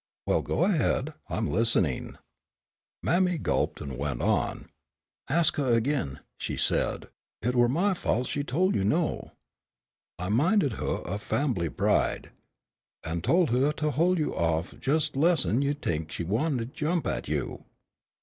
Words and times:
"Well, 0.25 0.41
go 0.41 0.63
ahead, 0.65 1.13
I'm 1.29 1.47
listening." 1.51 2.17
Mammy 3.03 3.37
gulped 3.37 3.81
and 3.81 3.99
went 3.99 4.19
on. 4.23 4.65
"Ask 5.29 5.57
huh 5.57 5.73
ag'in," 5.75 6.21
she 6.39 6.57
said, 6.57 7.09
"it 7.43 7.53
were 7.53 7.69
my 7.69 7.93
fault 7.93 8.25
she 8.25 8.43
tol' 8.43 8.75
you 8.75 8.83
no. 8.83 9.33
I 10.17 10.29
'minded 10.29 10.73
huh 10.73 11.03
o' 11.03 11.03
huh 11.07 11.17
fambly 11.19 11.69
pride 11.69 12.31
an' 13.03 13.21
tol' 13.21 13.45
huh 13.45 13.73
to 13.73 13.91
hol' 13.91 14.17
you 14.17 14.33
off 14.35 14.73
less'n 14.73 15.61
you'd 15.61 15.83
t'ink 15.83 16.11
she 16.11 16.23
wan'ed 16.23 16.57
to 16.57 16.65
jump 16.65 17.05
at 17.05 17.27
you." 17.27 17.63